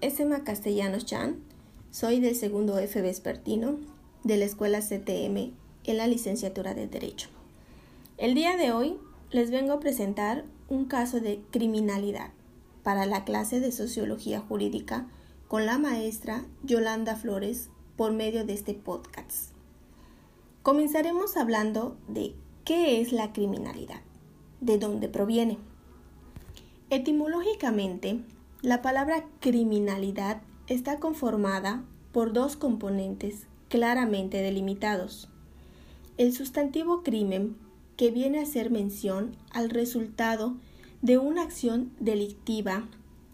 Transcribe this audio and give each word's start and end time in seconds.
es 0.00 0.20
Emma 0.20 0.44
Castellanos 0.44 1.04
Chan. 1.06 1.40
Soy 1.90 2.20
del 2.20 2.36
segundo 2.36 2.78
F 2.78 3.02
Vespertino 3.02 3.78
de 4.22 4.36
la 4.36 4.44
Escuela 4.44 4.80
CTM 4.80 5.52
en 5.84 5.96
la 5.96 6.06
licenciatura 6.06 6.74
de 6.74 6.86
Derecho. 6.86 7.28
El 8.16 8.34
día 8.34 8.56
de 8.56 8.70
hoy 8.70 8.96
les 9.30 9.50
vengo 9.50 9.72
a 9.72 9.80
presentar 9.80 10.44
un 10.68 10.84
caso 10.84 11.20
de 11.20 11.40
criminalidad 11.50 12.30
para 12.84 13.06
la 13.06 13.24
clase 13.24 13.58
de 13.58 13.72
Sociología 13.72 14.40
Jurídica 14.40 15.08
con 15.48 15.66
la 15.66 15.78
maestra 15.78 16.44
Yolanda 16.62 17.16
Flores 17.16 17.68
por 17.96 18.12
medio 18.12 18.44
de 18.44 18.52
este 18.52 18.74
podcast. 18.74 19.50
Comenzaremos 20.62 21.36
hablando 21.36 21.96
de 22.06 22.34
qué 22.64 23.00
es 23.00 23.10
la 23.10 23.32
criminalidad, 23.32 24.02
de 24.60 24.78
dónde 24.78 25.08
proviene. 25.08 25.58
Etimológicamente, 26.90 28.20
la 28.60 28.82
palabra 28.82 29.24
criminalidad 29.38 30.42
está 30.66 30.98
conformada 30.98 31.84
por 32.10 32.32
dos 32.32 32.56
componentes 32.56 33.46
claramente 33.68 34.38
delimitados. 34.38 35.28
El 36.16 36.32
sustantivo 36.32 37.04
crimen, 37.04 37.56
que 37.96 38.10
viene 38.10 38.40
a 38.40 38.42
hacer 38.42 38.70
mención 38.70 39.36
al 39.52 39.70
resultado 39.70 40.56
de 41.02 41.18
una 41.18 41.42
acción 41.42 41.92
delictiva 42.00 42.88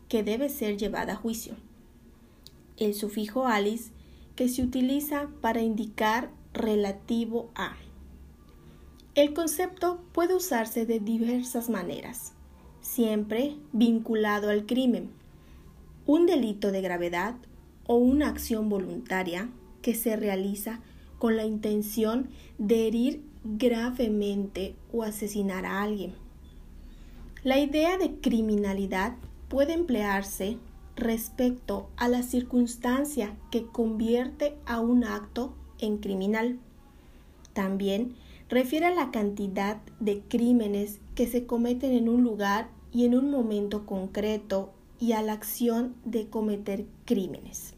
que 0.09 0.23
debe 0.23 0.51
ser 0.51 0.77
llevada 0.77 1.15
a 1.15 1.17
juicio. 1.17 1.55
El 2.77 2.93
sufijo 2.93 3.47
alis, 3.47 3.93
que 4.37 4.51
se 4.51 4.63
utiliza 4.63 5.29
para 5.41 5.63
indicar 5.63 6.31
relativo 6.53 7.51
a. 7.55 7.77
El 9.15 9.33
concepto 9.33 10.03
puede 10.13 10.35
usarse 10.35 10.85
de 10.85 11.01
diversas 11.01 11.71
maneras 11.71 12.34
siempre 12.95 13.57
vinculado 13.73 14.51
al 14.51 14.67
crimen, 14.67 15.11
un 16.07 16.27
delito 16.27 16.71
de 16.71 16.81
gravedad 16.81 17.35
o 17.89 17.97
una 17.97 18.29
acción 18.29 18.69
voluntaria 18.69 19.49
que 19.83 19.97
se 19.97 20.15
realiza 20.15 20.79
con 21.19 21.37
la 21.37 21.45
intención 21.45 22.29
de 22.59 22.87
herir 22.87 23.25
gravemente 23.43 24.77
o 24.93 25.03
asesinar 25.03 25.67
a 25.67 25.83
alguien. 25.83 26.15
La 27.43 27.59
idea 27.59 27.99
de 27.99 28.15
criminalidad 28.21 29.17
puede 29.49 29.73
emplearse 29.73 30.57
respecto 30.95 31.89
a 31.97 32.09
la 32.09 32.23
circunstancia 32.23 33.35
que 33.51 33.67
convierte 33.67 34.55
a 34.67 34.79
un 34.79 35.03
acto 35.03 35.53
en 35.81 35.99
criminal. 35.99 36.61
También 37.55 38.15
refiere 38.49 38.87
a 38.87 38.95
la 38.95 39.11
cantidad 39.11 39.79
de 39.99 40.21
crímenes 40.21 41.01
que 41.17 41.27
se 41.27 41.45
cometen 41.45 41.93
en 41.93 42.09
un 42.09 42.23
lugar 42.23 42.69
y 42.95 43.05
en 43.05 43.15
un 43.17 43.31
momento 43.31 43.85
concreto 43.85 44.73
y 45.01 45.13
a 45.13 45.23
la 45.23 45.33
acción 45.33 45.97
de 46.05 46.29
cometer 46.29 46.87
crímenes. 47.05 47.75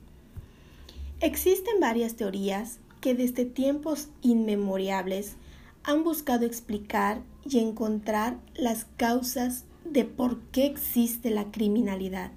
Existen 1.20 1.80
varias 1.80 2.14
teorías 2.14 2.78
que 3.00 3.14
desde 3.14 3.46
tiempos 3.46 4.08
inmemorables 4.20 5.36
han 5.82 6.04
buscado 6.04 6.44
explicar 6.44 7.22
y 7.48 7.58
encontrar 7.58 8.38
las 8.54 8.84
causas 8.96 9.64
de 9.84 10.04
por 10.04 10.40
qué 10.52 10.66
existe 10.66 11.30
la 11.30 11.50
criminalidad 11.50 12.32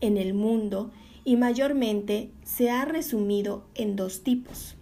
en 0.00 0.18
el 0.18 0.34
mundo 0.34 0.90
y 1.24 1.36
mayormente 1.36 2.30
se 2.44 2.70
ha 2.70 2.84
resumido 2.84 3.64
en 3.74 3.96
dos 3.96 4.22
tipos, 4.22 4.74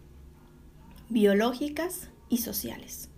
biológicas 1.11 2.09
y 2.29 2.39
sociales. 2.39 3.11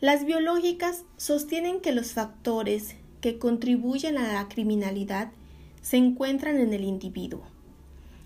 Las 0.00 0.24
biológicas 0.24 1.02
sostienen 1.16 1.80
que 1.80 1.92
los 1.92 2.12
factores 2.12 2.94
que 3.20 3.38
contribuyen 3.38 4.18
a 4.18 4.32
la 4.32 4.48
criminalidad 4.48 5.32
se 5.82 5.96
encuentran 5.96 6.58
en 6.58 6.72
el 6.72 6.84
individuo 6.84 7.42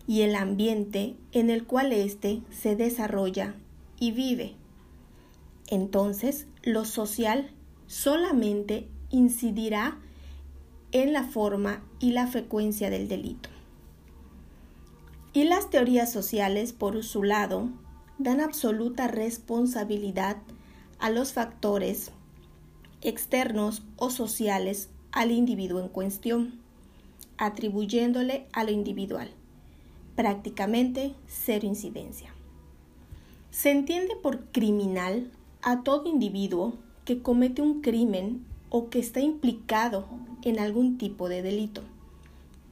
y 0.06 0.22
el 0.22 0.34
ambiente 0.34 1.14
en 1.32 1.50
el 1.50 1.64
cual 1.64 1.92
éste 1.92 2.42
se 2.50 2.76
desarrolla 2.76 3.54
y 3.98 4.12
vive. 4.12 4.54
Entonces, 5.68 6.46
lo 6.62 6.84
social 6.84 7.50
solamente 7.86 8.88
incidirá 9.10 9.98
en 10.90 11.12
la 11.12 11.24
forma 11.24 11.82
y 12.00 12.12
la 12.12 12.26
frecuencia 12.26 12.90
del 12.90 13.08
delito. 13.08 13.48
Y 15.32 15.44
las 15.44 15.70
teorías 15.70 16.12
sociales, 16.12 16.72
por 16.72 17.02
su 17.02 17.22
lado, 17.22 17.70
dan 18.18 18.40
absoluta 18.40 19.08
responsabilidad 19.08 20.36
a 20.98 21.10
los 21.10 21.32
factores 21.32 22.12
externos 23.02 23.82
o 23.96 24.10
sociales 24.10 24.88
al 25.12 25.30
individuo 25.30 25.80
en 25.80 25.88
cuestión, 25.88 26.60
atribuyéndole 27.36 28.46
a 28.52 28.64
lo 28.64 28.70
individual, 28.70 29.30
prácticamente 30.16 31.14
cero 31.26 31.66
incidencia. 31.66 32.32
Se 33.50 33.70
entiende 33.70 34.16
por 34.16 34.46
criminal 34.46 35.30
a 35.60 35.82
todo 35.82 36.08
individuo 36.08 36.74
que 37.04 37.20
comete 37.20 37.62
un 37.62 37.82
crimen 37.82 38.44
o 38.70 38.88
que 38.88 38.98
está 38.98 39.20
implicado 39.20 40.06
en 40.42 40.58
algún 40.58 40.96
tipo 40.96 41.28
de 41.28 41.42
delito. 41.42 41.82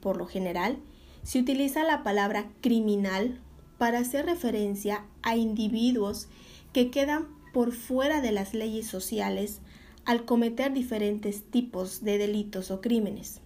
Por 0.01 0.17
lo 0.17 0.27
general, 0.27 0.79
se 1.23 1.39
utiliza 1.39 1.85
la 1.85 2.03
palabra 2.03 2.51
criminal 2.63 3.39
para 3.77 3.99
hacer 3.99 4.25
referencia 4.27 5.05
a 5.23 5.37
individuos 5.37 6.29
que 6.73 6.91
quedan 6.91 7.27
por 7.53 7.73
fuera 7.73 8.21
de 8.21 8.33
las 8.33 8.55
leyes 8.55 8.87
sociales 8.87 9.61
al 10.05 10.25
cometer 10.25 10.73
diferentes 10.73 11.43
tipos 11.45 12.03
de 12.03 12.19
delitos 12.19 12.71
o 12.71 12.81
crímenes. 12.81 13.41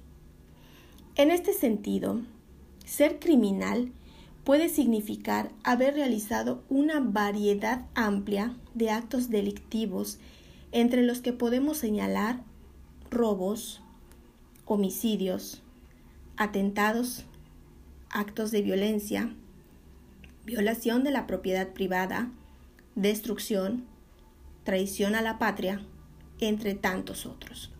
En 1.16 1.30
este 1.30 1.52
sentido, 1.52 2.22
ser 2.84 3.18
criminal 3.18 3.92
puede 4.44 4.68
significar 4.68 5.50
haber 5.62 5.94
realizado 5.94 6.62
una 6.68 7.00
variedad 7.00 7.86
amplia 7.94 8.56
de 8.74 8.90
actos 8.90 9.30
delictivos 9.30 10.18
entre 10.72 11.02
los 11.02 11.20
que 11.20 11.32
podemos 11.32 11.78
señalar 11.78 12.42
robos, 13.10 13.80
homicidios, 14.66 15.62
atentados, 16.36 17.24
actos 18.10 18.50
de 18.50 18.62
violencia, 18.62 19.32
violación 20.44 21.04
de 21.04 21.10
la 21.10 21.26
propiedad 21.26 21.68
privada, 21.68 22.30
destrucción, 22.96 23.84
traición 24.64 25.14
a 25.14 25.22
la 25.22 25.38
patria, 25.38 25.80
entre 26.40 26.74
tantos 26.74 27.26
otros. 27.26 27.70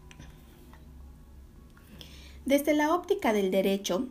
Desde 2.45 2.75
la 2.75 2.95
óptica 2.95 3.33
del 3.33 3.51
derecho, 3.51 4.07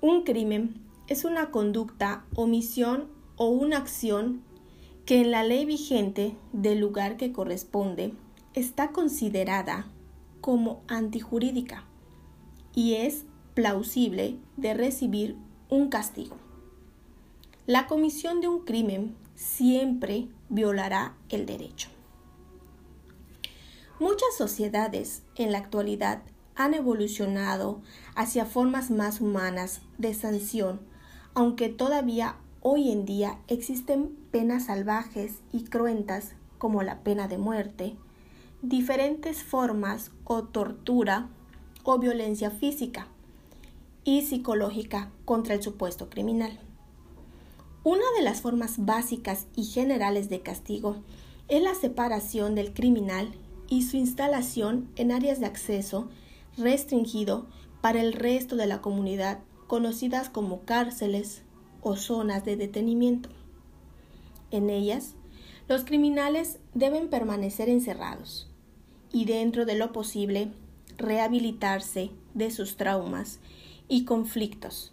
un 0.00 0.22
crimen 0.24 0.74
es 1.06 1.24
una 1.24 1.50
conducta, 1.50 2.24
omisión 2.34 3.08
o 3.36 3.48
una 3.48 3.78
acción 3.78 4.42
que 5.04 5.20
en 5.20 5.30
la 5.30 5.42
ley 5.42 5.64
vigente 5.64 6.36
del 6.52 6.80
lugar 6.80 7.16
que 7.16 7.32
corresponde 7.32 8.12
está 8.54 8.88
considerada 8.88 9.86
como 10.40 10.82
antijurídica 10.88 11.84
y 12.74 12.94
es 12.94 13.24
plausible 13.54 14.36
de 14.56 14.74
recibir 14.74 15.36
un 15.68 15.88
castigo. 15.88 16.36
La 17.66 17.86
comisión 17.86 18.40
de 18.40 18.48
un 18.48 18.64
crimen 18.64 19.14
siempre 19.34 20.28
violará 20.48 21.14
el 21.28 21.44
derecho. 21.44 21.88
Muchas 24.00 24.36
sociedades 24.36 25.22
en 25.34 25.50
la 25.50 25.58
actualidad 25.58 26.22
han 26.54 26.72
evolucionado 26.72 27.80
hacia 28.14 28.46
formas 28.46 28.92
más 28.92 29.20
humanas 29.20 29.80
de 29.98 30.14
sanción, 30.14 30.80
aunque 31.34 31.68
todavía 31.68 32.36
hoy 32.60 32.92
en 32.92 33.04
día 33.04 33.40
existen 33.48 34.16
penas 34.30 34.66
salvajes 34.66 35.40
y 35.52 35.64
cruentas 35.64 36.34
como 36.58 36.84
la 36.84 37.00
pena 37.00 37.26
de 37.26 37.38
muerte, 37.38 37.96
diferentes 38.62 39.42
formas 39.42 40.12
o 40.22 40.44
tortura 40.44 41.28
o 41.82 41.98
violencia 41.98 42.52
física 42.52 43.08
y 44.04 44.22
psicológica 44.22 45.10
contra 45.24 45.54
el 45.54 45.62
supuesto 45.62 46.08
criminal. 46.08 46.60
Una 47.82 48.04
de 48.16 48.22
las 48.22 48.42
formas 48.42 48.84
básicas 48.84 49.48
y 49.56 49.64
generales 49.64 50.28
de 50.28 50.40
castigo 50.40 51.02
es 51.48 51.62
la 51.62 51.74
separación 51.74 52.54
del 52.54 52.72
criminal 52.72 53.34
y 53.68 53.82
su 53.82 53.96
instalación 53.96 54.90
en 54.96 55.12
áreas 55.12 55.40
de 55.40 55.46
acceso 55.46 56.08
restringido 56.56 57.46
para 57.80 58.00
el 58.00 58.12
resto 58.12 58.56
de 58.56 58.66
la 58.66 58.80
comunidad 58.80 59.40
conocidas 59.66 60.28
como 60.28 60.64
cárceles 60.64 61.42
o 61.82 61.96
zonas 61.96 62.44
de 62.44 62.56
detenimiento. 62.56 63.28
En 64.50 64.70
ellas, 64.70 65.14
los 65.68 65.84
criminales 65.84 66.58
deben 66.74 67.08
permanecer 67.08 67.68
encerrados 67.68 68.50
y 69.12 69.26
dentro 69.26 69.66
de 69.66 69.76
lo 69.76 69.92
posible 69.92 70.50
rehabilitarse 70.96 72.10
de 72.34 72.50
sus 72.50 72.76
traumas 72.76 73.40
y 73.88 74.04
conflictos 74.04 74.92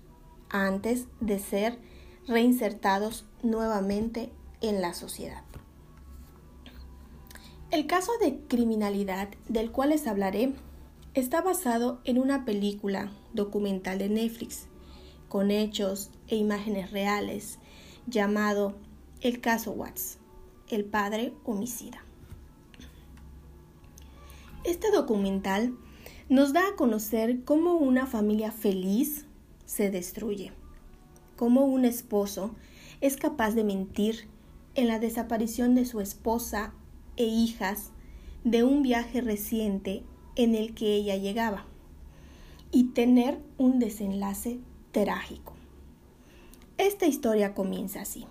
antes 0.50 1.08
de 1.20 1.40
ser 1.40 1.80
reinsertados 2.28 3.26
nuevamente 3.44 4.32
en 4.62 4.82
la 4.82 4.94
sociedad. 4.94 5.44
El 7.76 7.88
caso 7.88 8.14
de 8.22 8.38
criminalidad 8.48 9.28
del 9.50 9.70
cual 9.70 9.90
les 9.90 10.08
hablaré 10.08 10.54
está 11.14 11.42
basado 11.42 12.00
en 12.06 12.20
una 12.20 12.46
película 12.46 13.12
documental 13.34 13.98
de 13.98 14.08
Netflix 14.08 14.68
con 15.28 15.52
hechos 15.52 16.10
e 16.30 16.38
imágenes 16.38 16.92
reales, 16.92 17.60
llamado 18.08 18.76
El 19.20 19.42
caso 19.42 19.72
Watts, 19.72 20.20
el 20.70 20.86
padre 20.86 21.34
homicida. 21.44 22.02
Este 24.64 24.90
documental 24.90 25.76
nos 26.30 26.54
da 26.54 26.70
a 26.70 26.76
conocer 26.78 27.44
cómo 27.44 27.74
una 27.74 28.08
familia 28.08 28.54
feliz 28.54 29.26
se 29.66 29.92
destruye, 29.92 30.54
cómo 31.36 31.66
un 31.66 31.84
esposo 31.84 32.56
es 33.02 33.18
capaz 33.18 33.52
de 33.52 33.66
mentir 33.66 34.30
en 34.76 34.88
la 34.88 34.98
desaparición 34.98 35.76
de 35.76 35.84
su 35.84 36.00
esposa 36.00 36.74
e 37.18 37.26
hijas 37.26 37.92
de 38.44 38.64
un 38.64 38.84
viaje 38.84 39.22
reciente 39.22 40.04
en 40.36 40.56
el 40.56 40.74
que 40.74 40.96
ella 40.96 41.16
llegaba 41.16 41.66
y 42.72 42.86
tener 42.86 43.40
un 43.58 43.80
desenlace 43.80 44.60
trágico. 44.92 45.54
Esta 46.78 47.06
historia 47.06 47.54
comienza 47.54 48.02
así. 48.02 48.26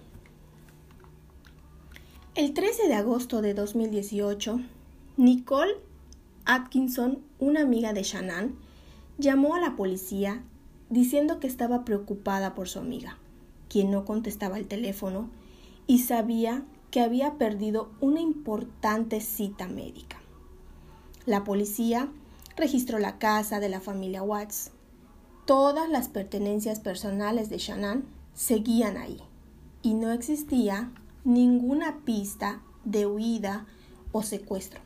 El 2.34 2.52
13 2.52 2.88
de 2.88 2.94
agosto 2.94 3.42
de 3.42 3.54
2018, 3.54 4.60
Nicole 5.16 5.74
Atkinson, 6.44 7.20
una 7.38 7.62
amiga 7.62 7.92
de 7.92 8.02
Shannon, 8.02 8.56
llamó 9.18 9.54
a 9.54 9.60
la 9.60 9.76
policía 9.76 10.42
diciendo 10.90 11.40
que 11.40 11.46
estaba 11.46 11.84
preocupada 11.84 12.54
por 12.54 12.68
su 12.68 12.80
amiga, 12.80 13.18
quien 13.68 13.90
no 13.90 14.04
contestaba 14.04 14.58
el 14.58 14.66
teléfono 14.66 15.30
y 15.86 16.00
sabía 16.00 16.64
que 16.94 17.00
había 17.00 17.38
perdido 17.38 17.90
una 18.00 18.20
importante 18.20 19.20
cita 19.20 19.66
médica. 19.66 20.16
La 21.26 21.42
policía 21.42 22.08
registró 22.56 23.00
la 23.00 23.18
casa 23.18 23.58
de 23.58 23.68
la 23.68 23.80
familia 23.80 24.22
Watts. 24.22 24.70
Todas 25.44 25.88
las 25.88 26.06
pertenencias 26.06 26.78
personales 26.78 27.50
de 27.50 27.58
Shannon 27.58 28.04
seguían 28.32 28.96
ahí 28.96 29.20
y 29.82 29.94
no 29.94 30.12
existía 30.12 30.92
ninguna 31.24 31.98
pista 32.04 32.62
de 32.84 33.06
huida 33.06 33.66
o 34.12 34.22
secuestro. 34.22 34.80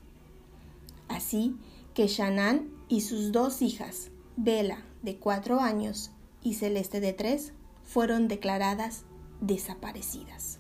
Así 1.08 1.58
que 1.92 2.06
Shannon 2.06 2.70
y 2.88 3.02
sus 3.02 3.32
dos 3.32 3.60
hijas, 3.60 4.10
Bella 4.38 4.82
de 5.02 5.18
cuatro 5.18 5.60
años 5.60 6.10
y 6.42 6.54
Celeste 6.54 7.00
de 7.00 7.12
tres, 7.12 7.52
fueron 7.84 8.28
declaradas 8.28 9.04
desaparecidas. 9.42 10.57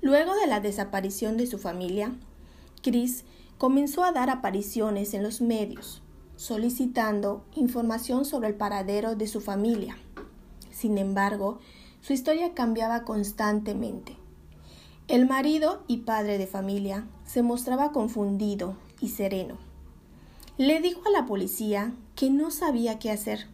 Luego 0.00 0.34
de 0.36 0.46
la 0.46 0.60
desaparición 0.60 1.36
de 1.36 1.46
su 1.46 1.58
familia, 1.58 2.14
Chris 2.82 3.24
comenzó 3.58 4.04
a 4.04 4.12
dar 4.12 4.30
apariciones 4.30 5.12
en 5.14 5.24
los 5.24 5.40
medios, 5.40 6.02
solicitando 6.36 7.44
información 7.56 8.24
sobre 8.24 8.48
el 8.48 8.54
paradero 8.54 9.16
de 9.16 9.26
su 9.26 9.40
familia. 9.40 9.98
Sin 10.70 10.98
embargo, 10.98 11.58
su 12.00 12.12
historia 12.12 12.54
cambiaba 12.54 13.02
constantemente. 13.02 14.16
El 15.08 15.26
marido 15.26 15.82
y 15.88 15.98
padre 15.98 16.38
de 16.38 16.46
familia 16.46 17.08
se 17.24 17.42
mostraba 17.42 17.90
confundido 17.90 18.76
y 19.00 19.08
sereno. 19.08 19.56
Le 20.58 20.80
dijo 20.80 21.00
a 21.06 21.10
la 21.10 21.26
policía 21.26 21.92
que 22.14 22.30
no 22.30 22.50
sabía 22.50 22.98
qué 22.98 23.10
hacer, 23.10 23.46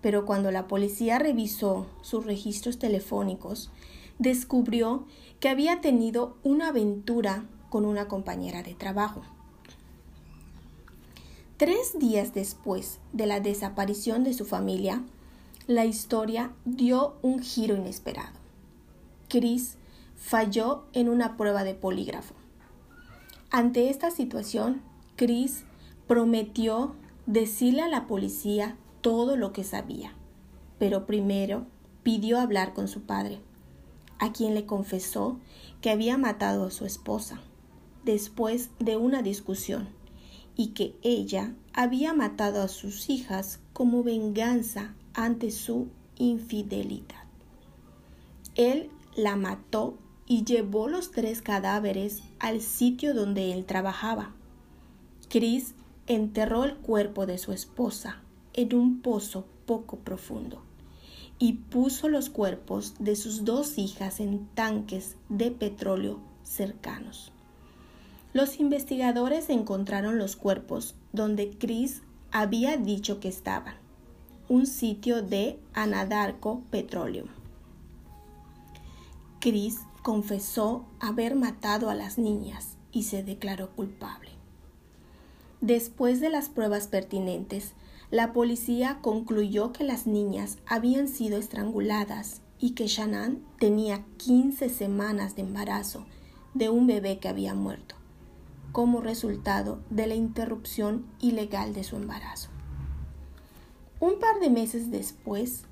pero 0.00 0.24
cuando 0.24 0.50
la 0.50 0.66
policía 0.66 1.18
revisó 1.18 1.86
sus 2.02 2.24
registros 2.24 2.78
telefónicos, 2.78 3.70
descubrió 4.18 5.06
que 5.40 5.48
había 5.48 5.80
tenido 5.80 6.36
una 6.42 6.68
aventura 6.68 7.44
con 7.70 7.84
una 7.84 8.08
compañera 8.08 8.62
de 8.62 8.74
trabajo. 8.74 9.22
Tres 11.56 11.98
días 11.98 12.34
después 12.34 13.00
de 13.12 13.26
la 13.26 13.40
desaparición 13.40 14.24
de 14.24 14.32
su 14.32 14.44
familia, 14.44 15.02
la 15.66 15.84
historia 15.84 16.52
dio 16.64 17.16
un 17.22 17.40
giro 17.40 17.76
inesperado. 17.76 18.38
Chris 19.28 19.76
falló 20.16 20.84
en 20.92 21.08
una 21.08 21.36
prueba 21.36 21.64
de 21.64 21.74
polígrafo. 21.74 22.34
Ante 23.50 23.90
esta 23.90 24.10
situación, 24.10 24.82
Chris 25.16 25.64
prometió 26.06 26.94
decirle 27.26 27.82
a 27.82 27.88
la 27.88 28.06
policía 28.06 28.76
todo 29.00 29.36
lo 29.36 29.52
que 29.52 29.64
sabía, 29.64 30.14
pero 30.78 31.06
primero 31.06 31.66
pidió 32.02 32.40
hablar 32.40 32.72
con 32.72 32.88
su 32.88 33.02
padre, 33.02 33.40
a 34.18 34.32
quien 34.32 34.54
le 34.54 34.66
confesó 34.66 35.38
que 35.80 35.90
había 35.90 36.18
matado 36.18 36.66
a 36.66 36.70
su 36.70 36.84
esposa 36.84 37.40
después 38.04 38.70
de 38.78 38.96
una 38.96 39.22
discusión 39.22 39.88
y 40.56 40.68
que 40.68 40.96
ella 41.02 41.54
había 41.72 42.14
matado 42.14 42.62
a 42.62 42.68
sus 42.68 43.10
hijas 43.10 43.60
como 43.72 44.02
venganza 44.02 44.94
ante 45.14 45.50
su 45.50 45.88
infidelidad. 46.16 47.24
Él 48.56 48.90
la 49.14 49.36
mató 49.36 49.96
y 50.26 50.44
llevó 50.44 50.88
los 50.88 51.12
tres 51.12 51.42
cadáveres 51.42 52.22
al 52.38 52.60
sitio 52.60 53.14
donde 53.14 53.52
él 53.52 53.64
trabajaba. 53.66 54.34
Chris 55.28 55.74
enterró 56.06 56.64
el 56.64 56.76
cuerpo 56.76 57.26
de 57.26 57.38
su 57.38 57.52
esposa 57.52 58.22
en 58.52 58.74
un 58.74 59.00
pozo 59.00 59.46
poco 59.66 59.98
profundo 59.98 60.62
y 61.38 61.54
puso 61.54 62.08
los 62.08 62.30
cuerpos 62.30 62.94
de 62.98 63.16
sus 63.16 63.44
dos 63.44 63.78
hijas 63.78 64.20
en 64.20 64.46
tanques 64.54 65.16
de 65.28 65.50
petróleo 65.50 66.20
cercanos. 66.42 67.32
Los 68.32 68.60
investigadores 68.60 69.48
encontraron 69.48 70.18
los 70.18 70.36
cuerpos 70.36 70.94
donde 71.12 71.50
Chris 71.50 72.02
había 72.30 72.76
dicho 72.76 73.20
que 73.20 73.28
estaban 73.28 73.74
un 74.48 74.66
sitio 74.66 75.22
de 75.22 75.58
Anadarko 75.74 76.62
Petroleum. 76.70 77.28
Chris 79.40 79.78
confesó 80.02 80.86
haber 81.00 81.36
matado 81.36 81.90
a 81.90 81.94
las 81.94 82.18
niñas 82.18 82.76
y 82.90 83.04
se 83.04 83.22
declaró 83.22 83.70
culpable. 83.70 84.30
Después 85.60 86.20
de 86.20 86.30
las 86.30 86.48
pruebas 86.48 86.88
pertinentes, 86.88 87.72
la 88.10 88.32
policía 88.32 88.98
concluyó 89.02 89.72
que 89.72 89.84
las 89.84 90.06
niñas 90.06 90.58
habían 90.66 91.08
sido 91.08 91.38
estranguladas 91.38 92.40
y 92.58 92.70
que 92.70 92.86
Shannon 92.86 93.44
tenía 93.58 94.04
15 94.16 94.70
semanas 94.70 95.36
de 95.36 95.42
embarazo 95.42 96.06
de 96.54 96.70
un 96.70 96.86
bebé 96.86 97.18
que 97.18 97.28
había 97.28 97.52
muerto, 97.54 97.96
como 98.72 99.02
resultado 99.02 99.80
de 99.90 100.06
la 100.06 100.14
interrupción 100.14 101.04
ilegal 101.20 101.74
de 101.74 101.84
su 101.84 101.96
embarazo. 101.96 102.48
Un 104.00 104.18
par 104.18 104.40
de 104.40 104.48
meses 104.48 104.90
después, 104.90 105.64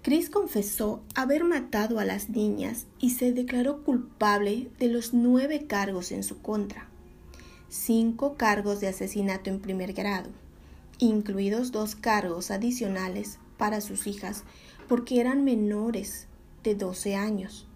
Chris 0.00 0.30
confesó 0.30 1.02
haber 1.14 1.44
matado 1.44 1.98
a 1.98 2.04
las 2.04 2.30
niñas 2.30 2.86
y 2.98 3.10
se 3.10 3.32
declaró 3.32 3.84
culpable 3.84 4.70
de 4.78 4.88
los 4.88 5.12
nueve 5.12 5.66
cargos 5.66 6.10
en 6.10 6.24
su 6.24 6.40
contra, 6.40 6.88
cinco 7.68 8.36
cargos 8.36 8.80
de 8.80 8.88
asesinato 8.88 9.50
en 9.50 9.60
primer 9.60 9.92
grado, 9.92 10.30
incluidos 11.02 11.72
dos 11.72 11.96
cargos 11.96 12.50
adicionales 12.50 13.38
para 13.56 13.80
sus 13.80 14.06
hijas 14.06 14.44
porque 14.88 15.20
eran 15.20 15.44
menores 15.44 16.28
de 16.62 16.74
12 16.74 17.16
años, 17.16 17.66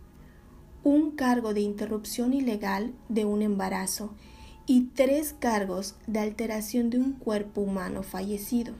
un 0.84 1.10
cargo 1.12 1.52
de 1.52 1.60
interrupción 1.60 2.32
ilegal 2.32 2.94
de 3.08 3.24
un 3.24 3.42
embarazo 3.42 4.10
y 4.66 4.88
tres 4.94 5.34
cargos 5.38 5.96
de 6.06 6.20
alteración 6.20 6.88
de 6.90 6.98
un 6.98 7.12
cuerpo 7.14 7.62
humano 7.62 8.02
fallecido. 8.02 8.74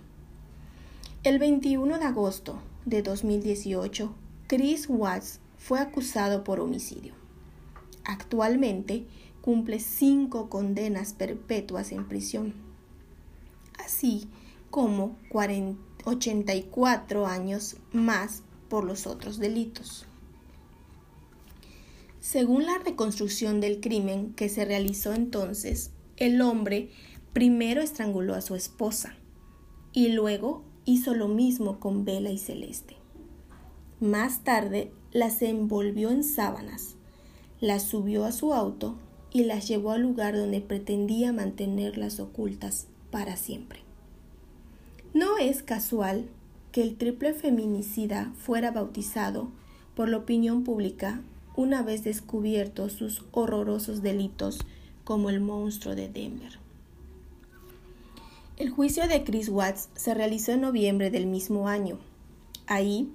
El 1.24 1.40
21 1.40 1.98
de 1.98 2.04
agosto 2.04 2.60
de 2.84 3.02
2018, 3.02 4.14
Chris 4.46 4.86
Watts 4.88 5.40
fue 5.58 5.80
acusado 5.80 6.44
por 6.44 6.60
homicidio. 6.60 7.14
Actualmente 8.04 9.06
cumple 9.40 9.80
cinco 9.80 10.48
condenas 10.48 11.14
perpetuas 11.14 11.90
en 11.90 12.06
prisión, 12.06 12.65
así 13.84 14.28
como 14.70 15.16
84 16.04 17.26
años 17.26 17.76
más 17.92 18.42
por 18.68 18.84
los 18.84 19.06
otros 19.06 19.38
delitos. 19.38 20.06
Según 22.20 22.66
la 22.66 22.78
reconstrucción 22.78 23.60
del 23.60 23.80
crimen 23.80 24.34
que 24.34 24.48
se 24.48 24.64
realizó 24.64 25.14
entonces, 25.14 25.90
el 26.16 26.40
hombre 26.40 26.90
primero 27.32 27.80
estranguló 27.82 28.34
a 28.34 28.40
su 28.40 28.54
esposa 28.54 29.14
y 29.92 30.08
luego 30.08 30.64
hizo 30.84 31.14
lo 31.14 31.28
mismo 31.28 31.78
con 31.78 32.04
Vela 32.04 32.30
y 32.30 32.38
Celeste. 32.38 32.96
Más 34.00 34.44
tarde 34.44 34.92
las 35.12 35.40
envolvió 35.40 36.10
en 36.10 36.24
sábanas, 36.24 36.96
las 37.60 37.84
subió 37.84 38.24
a 38.24 38.32
su 38.32 38.52
auto 38.52 38.96
y 39.32 39.44
las 39.44 39.68
llevó 39.68 39.92
al 39.92 40.02
lugar 40.02 40.36
donde 40.36 40.60
pretendía 40.60 41.32
mantenerlas 41.32 42.20
ocultas 42.20 42.88
para 43.10 43.36
siempre. 43.36 43.80
No 45.14 45.38
es 45.38 45.62
casual 45.62 46.28
que 46.72 46.82
el 46.82 46.96
triple 46.96 47.32
feminicida 47.32 48.32
fuera 48.36 48.70
bautizado 48.70 49.48
por 49.94 50.08
la 50.08 50.18
opinión 50.18 50.62
pública 50.62 51.22
una 51.56 51.82
vez 51.82 52.04
descubiertos 52.04 52.92
sus 52.92 53.24
horrorosos 53.32 54.02
delitos 54.02 54.58
como 55.04 55.30
el 55.30 55.40
monstruo 55.40 55.94
de 55.94 56.08
Denver. 56.08 56.58
El 58.58 58.70
juicio 58.70 59.08
de 59.08 59.24
Chris 59.24 59.48
Watts 59.48 59.88
se 59.94 60.14
realizó 60.14 60.52
en 60.52 60.62
noviembre 60.62 61.10
del 61.10 61.26
mismo 61.26 61.68
año. 61.68 61.98
Ahí, 62.66 63.10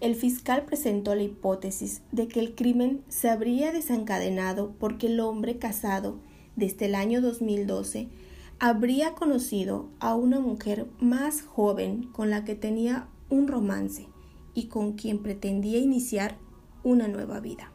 el 0.00 0.14
fiscal 0.14 0.64
presentó 0.64 1.14
la 1.14 1.22
hipótesis 1.22 2.02
de 2.12 2.28
que 2.28 2.40
el 2.40 2.54
crimen 2.54 3.02
se 3.08 3.30
habría 3.30 3.72
desencadenado 3.72 4.74
porque 4.78 5.06
el 5.06 5.20
hombre 5.20 5.58
casado 5.58 6.18
desde 6.56 6.86
el 6.86 6.94
año 6.94 7.20
2012 7.20 8.08
habría 8.58 9.14
conocido 9.14 9.88
a 10.00 10.14
una 10.14 10.40
mujer 10.40 10.86
más 10.98 11.42
joven 11.42 12.04
con 12.12 12.30
la 12.30 12.44
que 12.44 12.54
tenía 12.54 13.08
un 13.28 13.48
romance 13.48 14.08
y 14.54 14.66
con 14.66 14.92
quien 14.92 15.22
pretendía 15.22 15.78
iniciar 15.78 16.38
una 16.82 17.08
nueva 17.08 17.40
vida. 17.40 17.70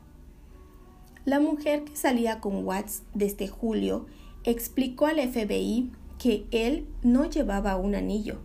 La 1.24 1.40
mujer 1.40 1.84
que 1.84 1.96
salía 1.96 2.40
con 2.40 2.66
Watts 2.66 3.04
desde 3.14 3.48
julio 3.48 4.08
explicó 4.44 5.06
al 5.06 5.20
FBI 5.20 5.92
que 6.18 6.46
él 6.50 6.88
no 7.04 7.30
llevaba 7.30 7.78
un 7.78 7.94
anillo 7.94 8.40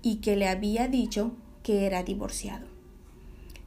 y 0.00 0.16
que 0.16 0.36
le 0.36 0.48
había 0.48 0.88
dicho 0.88 1.32
que 1.62 1.84
era 1.86 2.02
divorciado. 2.02 2.66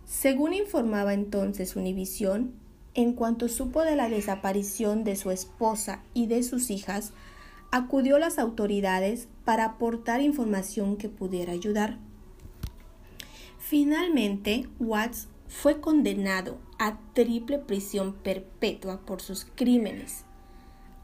Según 0.05 0.53
informaba 0.53 1.13
entonces 1.13 1.75
Univision, 1.75 2.53
en 2.95 3.13
cuanto 3.13 3.47
supo 3.47 3.83
de 3.83 3.95
la 3.95 4.09
desaparición 4.09 5.03
de 5.03 5.15
su 5.15 5.29
esposa 5.29 6.01
y 6.15 6.25
de 6.25 6.41
sus 6.41 6.71
hijas, 6.71 7.13
acudió 7.71 8.15
a 8.15 8.19
las 8.19 8.39
autoridades 8.39 9.27
para 9.45 9.65
aportar 9.65 10.21
información 10.21 10.97
que 10.97 11.09
pudiera 11.09 11.53
ayudar. 11.53 11.97
Finalmente, 13.59 14.69
Watts 14.79 15.27
fue 15.47 15.81
condenado 15.81 16.57
a 16.79 16.99
triple 17.13 17.59
prisión 17.59 18.13
perpetua 18.13 19.01
por 19.05 19.21
sus 19.21 19.45
crímenes. 19.55 20.23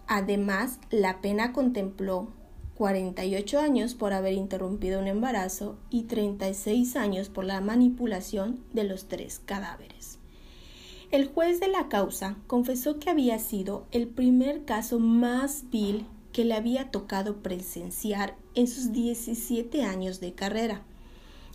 Además, 0.08 0.80
la 0.90 1.22
pena 1.22 1.54
contempló 1.54 2.30
48 2.76 3.60
años 3.60 3.94
por 3.94 4.14
haber 4.14 4.34
interrumpido 4.34 5.00
un 5.00 5.08
embarazo 5.08 5.78
y 5.90 6.04
36 6.04 6.96
años 6.96 7.30
por 7.30 7.46
la 7.46 7.62
manipulación 7.62 8.64
de 8.74 8.84
los 8.84 9.08
tres 9.08 9.40
cadáveres. 9.46 10.20
El 11.12 11.28
juez 11.28 11.60
de 11.60 11.68
la 11.68 11.90
causa 11.90 12.38
confesó 12.48 13.00
que 13.00 13.10
había 13.10 13.38
sido 13.38 13.86
el 13.92 14.08
primer 14.08 14.66
caso 14.66 15.00
más 15.00 15.70
vil 15.70 16.08
que 16.34 16.44
le 16.44 16.56
había 16.56 16.92
tocado 16.92 17.38
presenciar 17.38 18.36
en 18.56 18.68
sus 18.68 18.92
17 18.92 19.84
años 19.84 20.20
de 20.20 20.34
carrera 20.34 20.82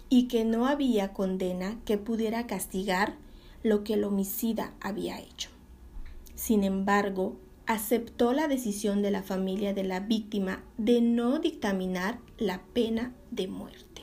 y 0.09 0.29
que 0.29 0.45
no 0.45 0.67
había 0.67 1.13
condena 1.13 1.79
que 1.85 1.99
pudiera 1.99 2.47
castigar 2.47 3.17
lo 3.63 3.85
que 3.85 3.95
el 3.95 4.05
homicida 4.05 4.73
había 4.81 5.21
hecho. 5.21 5.51
Sin 6.35 6.65
embargo, 6.65 7.37
aceptó 7.67 8.33
la 8.33 8.49
decisión 8.49 9.03
de 9.03 9.11
la 9.11 9.23
familia 9.23 9.75
de 9.75 9.85
la 9.85 10.01
víctima 10.01 10.63
de 10.79 11.03
no 11.03 11.39
dictaminar 11.39 12.19
la 12.39 12.63
pena 12.73 13.13
de 13.31 13.49
muerte. 13.49 14.03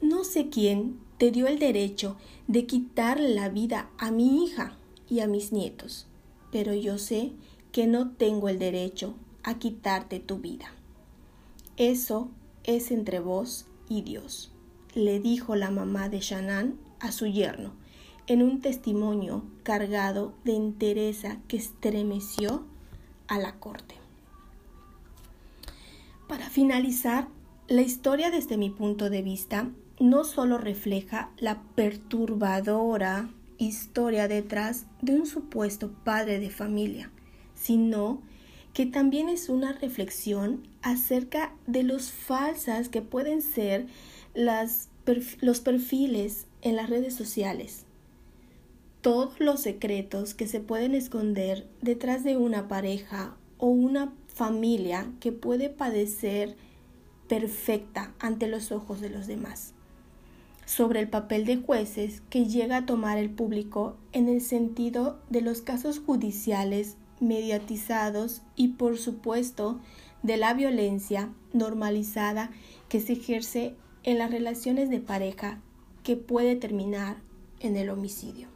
No 0.00 0.24
sé 0.24 0.50
quién 0.50 1.00
te 1.18 1.30
dio 1.30 1.46
el 1.46 1.58
derecho 1.58 2.16
de 2.46 2.66
quitar 2.66 3.18
la 3.18 3.48
vida 3.48 3.90
a 3.98 4.10
mi 4.10 4.44
hija 4.44 4.76
y 5.08 5.20
a 5.20 5.26
mis 5.26 5.52
nietos, 5.52 6.06
pero 6.50 6.74
yo 6.74 6.98
sé 6.98 7.32
que 7.72 7.86
no 7.86 8.10
tengo 8.10 8.48
el 8.48 8.58
derecho 8.58 9.14
a 9.42 9.58
quitarte 9.58 10.20
tu 10.20 10.38
vida. 10.38 10.72
Eso 11.76 12.30
es 12.64 12.90
entre 12.90 13.18
vos 13.18 13.66
y 13.88 14.02
Dios, 14.02 14.52
le 14.94 15.20
dijo 15.20 15.56
la 15.56 15.70
mamá 15.70 16.08
de 16.08 16.20
Shannon 16.20 16.78
a 17.00 17.12
su 17.12 17.26
yerno, 17.26 17.72
en 18.26 18.42
un 18.42 18.60
testimonio 18.60 19.42
cargado 19.62 20.34
de 20.44 20.54
entereza 20.54 21.38
que 21.48 21.56
estremeció 21.56 22.64
a 23.26 23.38
la 23.38 23.56
corte. 23.56 23.96
Para 26.28 26.48
finalizar, 26.50 27.28
la 27.68 27.82
historia 27.82 28.30
desde 28.30 28.56
mi 28.56 28.70
punto 28.70 29.10
de 29.10 29.22
vista 29.22 29.70
no 29.98 30.24
solo 30.24 30.58
refleja 30.58 31.30
la 31.38 31.62
perturbadora 31.74 33.30
historia 33.58 34.28
detrás 34.28 34.86
de 35.00 35.14
un 35.14 35.26
supuesto 35.26 35.92
padre 36.04 36.40
de 36.40 36.50
familia, 36.50 37.10
sino 37.62 38.20
que 38.74 38.86
también 38.86 39.28
es 39.28 39.48
una 39.48 39.72
reflexión 39.72 40.66
acerca 40.82 41.52
de 41.66 41.82
los 41.82 42.10
falsas 42.10 42.88
que 42.88 43.02
pueden 43.02 43.42
ser 43.42 43.86
las, 44.34 44.88
los 45.40 45.60
perfiles 45.60 46.46
en 46.62 46.76
las 46.76 46.90
redes 46.90 47.14
sociales. 47.14 47.84
Todos 49.00 49.38
los 49.38 49.60
secretos 49.60 50.34
que 50.34 50.46
se 50.46 50.60
pueden 50.60 50.94
esconder 50.94 51.68
detrás 51.82 52.24
de 52.24 52.36
una 52.36 52.68
pareja 52.68 53.36
o 53.58 53.66
una 53.66 54.12
familia 54.28 55.12
que 55.20 55.32
puede 55.32 55.68
padecer 55.68 56.56
perfecta 57.28 58.12
ante 58.18 58.48
los 58.48 58.72
ojos 58.72 59.00
de 59.00 59.10
los 59.10 59.26
demás. 59.26 59.74
Sobre 60.64 61.00
el 61.00 61.08
papel 61.08 61.44
de 61.44 61.58
jueces 61.58 62.22
que 62.30 62.46
llega 62.46 62.78
a 62.78 62.86
tomar 62.86 63.18
el 63.18 63.30
público 63.30 63.96
en 64.12 64.28
el 64.28 64.40
sentido 64.40 65.20
de 65.28 65.42
los 65.42 65.60
casos 65.60 65.98
judiciales 65.98 66.96
mediatizados 67.22 68.42
y 68.56 68.68
por 68.68 68.98
supuesto 68.98 69.80
de 70.22 70.36
la 70.36 70.54
violencia 70.54 71.30
normalizada 71.52 72.50
que 72.88 73.00
se 73.00 73.14
ejerce 73.14 73.74
en 74.02 74.18
las 74.18 74.30
relaciones 74.30 74.90
de 74.90 75.00
pareja 75.00 75.60
que 76.02 76.16
puede 76.16 76.56
terminar 76.56 77.16
en 77.60 77.76
el 77.76 77.90
homicidio. 77.90 78.51